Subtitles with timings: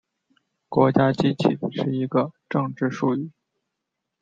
[0.67, 3.29] 国家机器是一个政治术语。